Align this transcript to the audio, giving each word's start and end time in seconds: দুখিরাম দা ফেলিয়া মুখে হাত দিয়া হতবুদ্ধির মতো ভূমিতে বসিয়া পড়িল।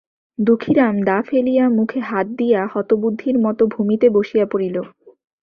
দুখিরাম 0.39 0.95
দা 1.05 1.17
ফেলিয়া 1.27 1.65
মুখে 1.69 1.99
হাত 2.01 2.27
দিয়া 2.37 2.61
হতবুদ্ধির 2.73 3.35
মতো 3.39 3.63
ভূমিতে 3.67 4.07
বসিয়া 4.09 4.45
পড়িল। 4.51 4.75